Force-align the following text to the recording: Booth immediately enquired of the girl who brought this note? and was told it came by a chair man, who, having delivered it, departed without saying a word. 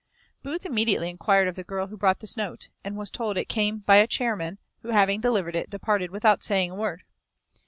Booth 0.41 0.65
immediately 0.65 1.11
enquired 1.11 1.47
of 1.47 1.53
the 1.55 1.63
girl 1.63 1.85
who 1.85 1.95
brought 1.95 2.21
this 2.21 2.35
note? 2.35 2.69
and 2.83 2.97
was 2.97 3.11
told 3.11 3.37
it 3.37 3.45
came 3.45 3.77
by 3.85 3.97
a 3.97 4.07
chair 4.07 4.35
man, 4.35 4.57
who, 4.81 4.89
having 4.89 5.21
delivered 5.21 5.55
it, 5.55 5.69
departed 5.69 6.09
without 6.09 6.41
saying 6.41 6.71
a 6.71 6.75
word. 6.75 7.03